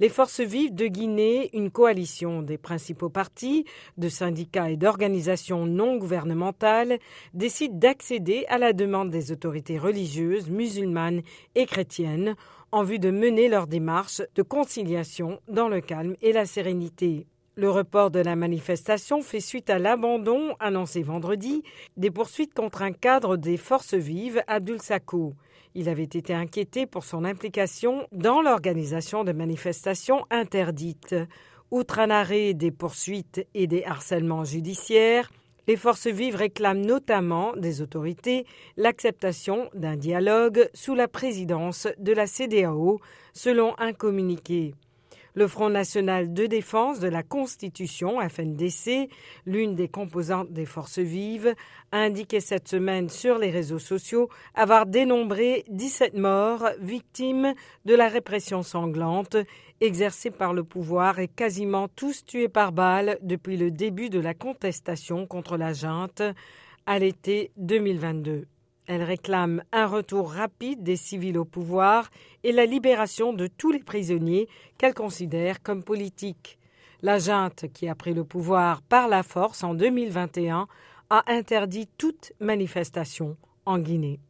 les 0.00 0.08
forces 0.08 0.40
vives 0.40 0.74
de 0.74 0.86
Guinée, 0.86 1.50
une 1.52 1.70
coalition 1.70 2.42
des 2.42 2.58
principaux 2.58 3.08
partis, 3.08 3.64
de 3.96 4.08
syndicats 4.08 4.70
et 4.70 4.76
d'organisations 4.76 5.66
non 5.66 5.96
gouvernementales, 5.96 6.98
décident 7.34 7.76
d'accéder 7.76 8.44
à 8.48 8.58
la 8.58 8.72
demande 8.72 9.10
des 9.10 9.32
autorités 9.32 9.78
religieuses, 9.78 10.50
musulmanes 10.50 11.22
et 11.54 11.66
chrétiennes 11.66 12.36
en 12.72 12.82
vue 12.82 12.98
de 12.98 13.10
mener 13.10 13.48
leur 13.48 13.66
démarche 13.66 14.22
de 14.34 14.42
conciliation 14.42 15.40
dans 15.48 15.68
le 15.68 15.80
calme 15.80 16.16
et 16.20 16.32
la 16.32 16.46
sérénité. 16.46 17.26
Le 17.58 17.70
report 17.70 18.10
de 18.10 18.20
la 18.20 18.36
manifestation 18.36 19.22
fait 19.22 19.40
suite 19.40 19.70
à 19.70 19.78
l'abandon, 19.78 20.54
annoncé 20.60 21.02
vendredi, 21.02 21.62
des 21.96 22.10
poursuites 22.10 22.52
contre 22.52 22.82
un 22.82 22.92
cadre 22.92 23.38
des 23.38 23.56
forces 23.56 23.94
vives, 23.94 24.42
Abdul 24.46 24.82
Sako. 24.82 25.32
Il 25.74 25.88
avait 25.88 26.02
été 26.02 26.34
inquiété 26.34 26.84
pour 26.84 27.04
son 27.04 27.24
implication 27.24 28.06
dans 28.12 28.42
l'organisation 28.42 29.24
de 29.24 29.32
manifestations 29.32 30.26
interdites. 30.28 31.14
Outre 31.70 31.98
un 31.98 32.10
arrêt 32.10 32.52
des 32.52 32.70
poursuites 32.70 33.46
et 33.54 33.66
des 33.66 33.84
harcèlements 33.84 34.44
judiciaires, 34.44 35.30
les 35.66 35.76
forces 35.76 36.08
vives 36.08 36.36
réclament 36.36 36.84
notamment 36.84 37.56
des 37.56 37.80
autorités 37.80 38.44
l'acceptation 38.76 39.70
d'un 39.72 39.96
dialogue 39.96 40.68
sous 40.74 40.94
la 40.94 41.08
présidence 41.08 41.88
de 41.98 42.12
la 42.12 42.26
CDAO, 42.26 43.00
selon 43.32 43.74
un 43.78 43.94
communiqué. 43.94 44.74
Le 45.36 45.46
Front 45.46 45.68
national 45.68 46.32
de 46.32 46.46
défense 46.46 46.98
de 46.98 47.08
la 47.08 47.22
Constitution, 47.22 48.26
FNDC, 48.26 49.10
l'une 49.44 49.74
des 49.74 49.86
composantes 49.86 50.50
des 50.50 50.64
forces 50.64 50.98
vives, 50.98 51.54
a 51.92 51.98
indiqué 51.98 52.40
cette 52.40 52.68
semaine 52.68 53.10
sur 53.10 53.36
les 53.36 53.50
réseaux 53.50 53.78
sociaux 53.78 54.30
avoir 54.54 54.86
dénombré 54.86 55.66
17 55.68 56.14
morts 56.14 56.70
victimes 56.80 57.52
de 57.84 57.94
la 57.94 58.08
répression 58.08 58.62
sanglante 58.62 59.36
exercée 59.82 60.30
par 60.30 60.54
le 60.54 60.64
pouvoir 60.64 61.18
et 61.18 61.28
quasiment 61.28 61.88
tous 61.88 62.24
tués 62.24 62.48
par 62.48 62.72
balle 62.72 63.18
depuis 63.20 63.58
le 63.58 63.70
début 63.70 64.08
de 64.08 64.20
la 64.20 64.32
contestation 64.32 65.26
contre 65.26 65.58
la 65.58 65.74
junte 65.74 66.22
à 66.86 66.98
l'été 66.98 67.50
2022. 67.58 68.46
Elle 68.86 69.02
réclame 69.02 69.62
un 69.72 69.86
retour 69.86 70.30
rapide 70.30 70.82
des 70.82 70.96
civils 70.96 71.38
au 71.38 71.44
pouvoir 71.44 72.10
et 72.44 72.52
la 72.52 72.66
libération 72.66 73.32
de 73.32 73.48
tous 73.48 73.72
les 73.72 73.82
prisonniers 73.82 74.48
qu'elle 74.78 74.94
considère 74.94 75.62
comme 75.62 75.82
politiques. 75.82 76.58
La 77.02 77.18
junte, 77.18 77.66
qui 77.72 77.88
a 77.88 77.94
pris 77.94 78.14
le 78.14 78.24
pouvoir 78.24 78.82
par 78.82 79.08
la 79.08 79.22
force 79.22 79.64
en 79.64 79.74
2021, 79.74 80.68
a 81.10 81.24
interdit 81.26 81.88
toute 81.98 82.32
manifestation 82.40 83.36
en 83.64 83.78
Guinée. 83.78 84.20